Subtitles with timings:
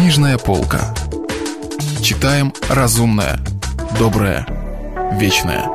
[0.00, 0.94] Книжная полка.
[2.00, 3.38] Читаем разумное,
[3.98, 4.46] доброе,
[5.20, 5.66] вечное.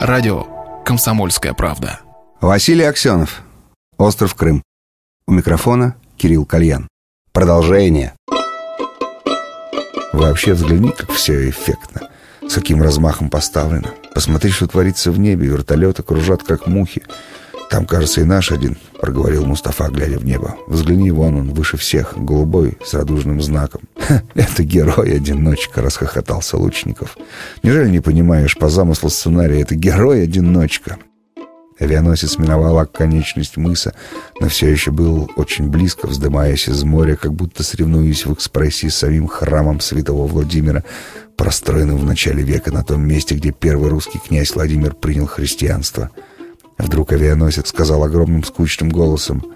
[0.00, 0.46] Радио
[0.82, 2.00] «Комсомольская правда».
[2.40, 3.42] Василий Аксенов.
[3.98, 4.62] Остров Крым.
[5.26, 6.88] У микрофона Кирилл Кальян.
[7.32, 8.14] Продолжение.
[10.14, 12.08] Вообще взгляни, как все эффектно.
[12.48, 13.90] С каким размахом поставлено.
[14.14, 15.48] Посмотри, что творится в небе.
[15.48, 17.02] Вертолеты кружат, как мухи.
[17.70, 20.56] Там, кажется, и наш один, проговорил Мустафа, глядя в небо.
[20.66, 23.82] Взгляни, вон он, выше всех, голубой, с радужным знаком.
[23.96, 27.16] Ха, это герой-одиночка, расхохотался Лучников.
[27.62, 30.98] Неужели не понимаешь, по замыслу сценария, это герой-одиночка?
[31.78, 33.94] Авианосец миновал оконечность мыса,
[34.40, 38.96] но все еще был очень близко, вздымаясь из моря, как будто соревнуясь в экспрессе с
[38.96, 40.82] самим храмом святого Владимира,
[41.36, 46.10] простроенным в начале века на том месте, где первый русский князь Владимир принял христианство.
[46.82, 49.44] Вдруг авианосец сказал огромным скучным голосом—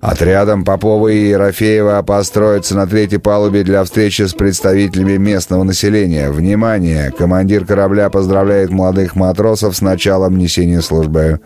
[0.00, 6.30] Отрядом Попова и Ерофеева построиться на третьей палубе для встречи с представителями местного населения.
[6.30, 7.10] Внимание!
[7.10, 11.40] Командир корабля поздравляет молодых матросов с началом несения службы.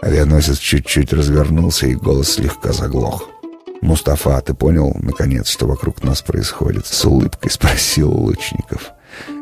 [0.00, 3.28] Авианосец чуть-чуть развернулся, и голос слегка заглох.
[3.80, 8.92] «Мустафа, ты понял, наконец, что вокруг нас происходит?» С улыбкой спросил Лучников.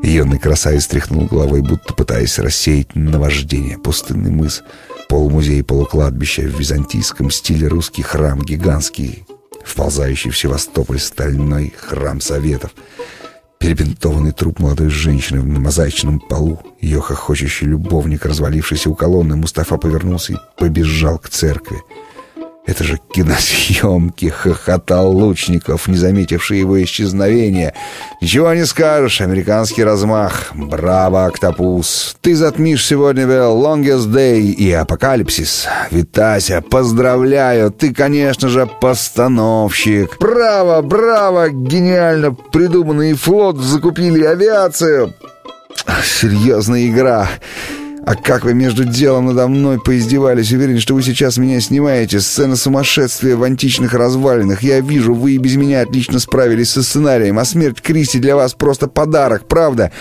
[0.02, 3.77] Юный красавец тряхнул головой, будто пытаясь рассеять наваждение.
[3.77, 4.62] Пустынный мыс—
[5.11, 9.27] полумузей полукладбища в византийском стиле русский храм гигантский,
[9.64, 12.70] вползающий в Севастополь стальной храм Советов,
[13.58, 20.34] перебинтованный труп молодой женщины на мозаичном полу, ее хохочущий любовник, развалившийся у колонны, Мустафа повернулся
[20.34, 21.78] и побежал к церкви.
[22.66, 27.75] Это же киносъемки, хохотал Лучников, не заметивший его исчезновения.
[28.20, 30.50] Ничего не скажешь, американский размах.
[30.55, 32.17] Браво, Октопус.
[32.20, 35.67] Ты затмишь сегодня The Longest Day и Апокалипсис.
[35.91, 40.19] Витася, поздравляю, ты, конечно же, постановщик.
[40.20, 45.14] Браво, браво, гениально придуманный флот закупили авиацию.
[46.05, 47.28] Серьезная игра.
[48.06, 50.52] А как вы между делом надо мной поиздевались?
[50.52, 52.20] Уверен, что вы сейчас меня снимаете.
[52.20, 54.63] Сцена сумасшествия в античных развалинах.
[54.63, 57.39] Я вижу, вы и без меня отлично справились со сценарием.
[57.39, 59.92] А смерть Кристи для вас просто подарок, правда?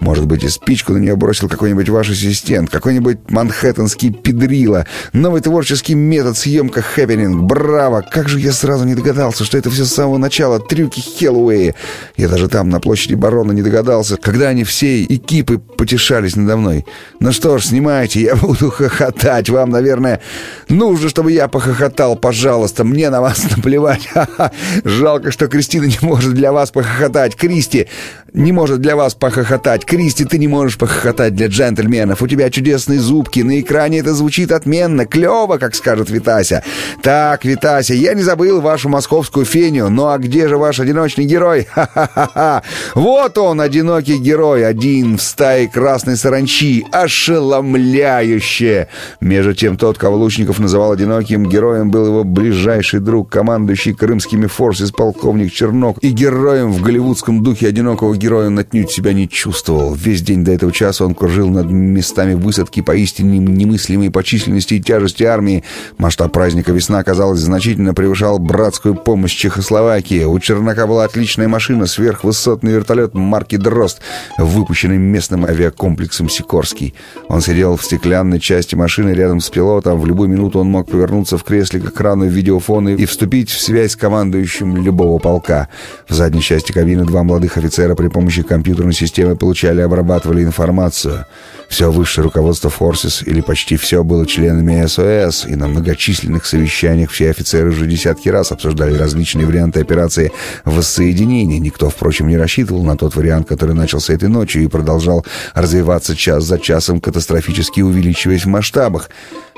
[0.00, 4.86] Может быть, и спичку на нее бросил какой-нибудь ваш ассистент, какой-нибудь манхэттенский педрила.
[5.12, 7.42] Новый творческий метод съемка-хэппенинг.
[7.42, 8.04] Браво!
[8.08, 11.74] Как же я сразу не догадался, что это все с самого начала трюки Хеллоуэя.
[12.16, 16.86] Я даже там, на площади Барона, не догадался, когда они всей экипой потешались надо мной.
[17.18, 19.48] Ну что ж, снимайте, я буду хохотать.
[19.48, 20.20] Вам, наверное,
[20.68, 22.84] нужно, чтобы я похохотал, пожалуйста.
[22.84, 24.08] Мне на вас наплевать.
[24.84, 27.34] Жалко, что Кристина не может для вас похохотать.
[27.34, 27.88] Кристи
[28.32, 29.84] не может для вас похохотать.
[29.88, 32.20] Кристи, ты не можешь похохотать для джентльменов.
[32.20, 33.40] У тебя чудесные зубки.
[33.40, 36.62] На экране это звучит отменно, клево, как скажет Витася.
[37.02, 39.88] Так, Витася, я не забыл вашу московскую феню.
[39.88, 41.66] Ну а где же ваш одиночный герой?
[41.74, 42.62] Ха-ха-ха!
[42.94, 46.84] Вот он, одинокий герой, один в стае красной саранчи.
[46.92, 48.88] Ошеломляюще!
[49.22, 54.90] Между тем, тот, кого Лучников называл одиноким героем, был его ближайший друг, командующий крымскими форсис
[54.90, 55.96] полковник Чернок.
[56.02, 59.94] И героем в голливудском духе одинокого героя он отнюдь себя не чувствовал чувствовал.
[59.94, 64.82] Весь день до этого часа он кружил над местами высадки поистине немыслимой по численности и
[64.82, 65.64] тяжести армии.
[65.98, 70.24] Масштаб праздника «Весна», казалось, значительно превышал братскую помощь Чехословакии.
[70.24, 74.00] У Чернака была отличная машина, сверхвысотный вертолет марки «Дрозд»,
[74.38, 76.94] выпущенный местным авиакомплексом «Сикорский».
[77.28, 80.00] Он сидел в стеклянной части машины рядом с пилотом.
[80.00, 83.92] В любую минуту он мог повернуться в кресле к экрану видеофона и вступить в связь
[83.92, 85.68] с командующим любого полка.
[86.08, 91.26] В задней части кабины два молодых офицера при помощи компьютерной системы получали и обрабатывали информацию.
[91.68, 97.30] Все высшее руководство Форсис, или почти все, было членами СОС, и на многочисленных совещаниях все
[97.30, 100.32] офицеры уже десятки раз обсуждали различные варианты операции
[100.64, 101.58] воссоединения.
[101.58, 106.44] Никто, впрочем, не рассчитывал на тот вариант, который начался этой ночью и продолжал развиваться час
[106.44, 109.10] за часом, катастрофически увеличиваясь в масштабах.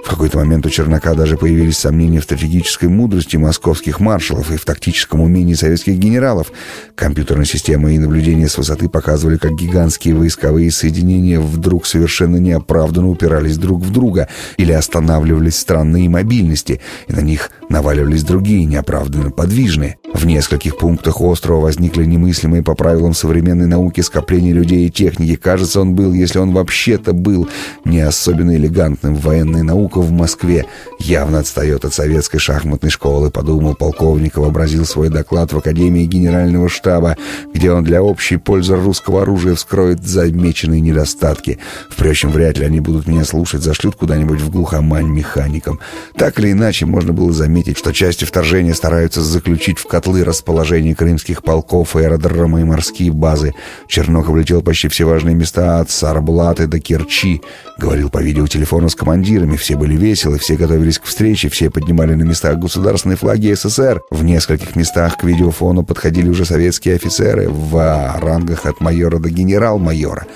[0.05, 4.65] В какой-то момент у Чернака даже появились сомнения в стратегической мудрости московских маршалов и в
[4.65, 6.53] тактическом умении советских генералов.
[6.95, 13.59] Компьютерная система и наблюдение с высоты показывали, как гигантские войсковые соединения вдруг совершенно неоправданно упирались
[13.59, 19.99] друг в друга или останавливались странные мобильности, и на них наваливались другие, неоправданно подвижные.
[20.13, 25.37] В нескольких пунктах острова возникли немыслимые по правилам современной науки скопления людей и техники.
[25.37, 27.49] Кажется, он был, если он вообще-то был,
[27.85, 30.67] не особенно элегантным в военной науке, наука в Москве
[30.99, 37.17] явно отстает от советской шахматной школы, подумал полковник, вообразил свой доклад в Академии Генерального штаба,
[37.53, 41.59] где он для общей пользы русского оружия вскроет скроет замеченные недостатки.
[41.89, 45.81] Впрочем, вряд ли они будут меня слушать, зашлют куда-нибудь в глухомань механикам.
[46.17, 51.43] Так или иначе, можно было заметить, что части вторжения стараются заключить в котлы расположение крымских
[51.43, 53.55] полков, аэродромы и морские базы.
[53.89, 57.41] Чернок облетел почти все важные места от Сарблаты до Керчи.
[57.79, 62.23] Говорил по видеотелефону с командирами, все были веселы, все готовились к встрече, все поднимали на
[62.23, 64.03] местах государственные флаги СССР.
[64.11, 70.27] В нескольких местах к видеофону подходили уже советские офицеры в рангах от майора до генерал-майора.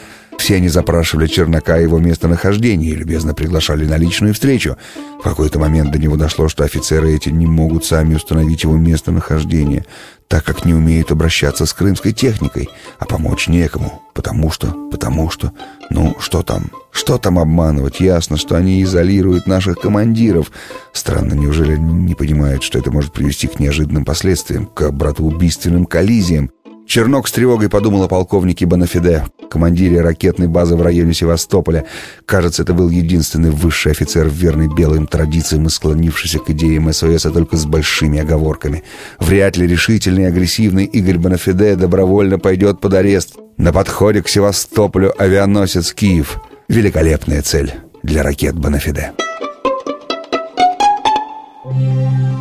[0.44, 4.76] Все они запрашивали Чернока его местонахождение и любезно приглашали на личную встречу.
[5.18, 9.86] В какой-то момент до него дошло, что офицеры эти не могут сами установить его местонахождение,
[10.28, 12.68] так как не умеют обращаться с крымской техникой,
[12.98, 15.50] а помочь некому, потому что, потому что,
[15.88, 20.52] ну, что там, что там обманывать, ясно, что они изолируют наших командиров.
[20.92, 26.50] Странно, неужели не понимают, что это может привести к неожиданным последствиям, к братоубийственным коллизиям,
[26.86, 31.86] Чернок с тревогой подумал о полковнике Бонафиде, командире ракетной базы в районе Севастополя.
[32.26, 37.30] Кажется, это был единственный высший офицер, верный белым традициям и склонившийся к идеям СОС, а
[37.30, 38.84] только с большими оговорками.
[39.18, 43.36] Вряд ли решительный и агрессивный Игорь Бонафиде добровольно пойдет под арест.
[43.56, 46.38] На подходе к Севастополю авианосец «Киев».
[46.68, 47.72] Великолепная цель
[48.02, 49.12] для ракет Бонафиде.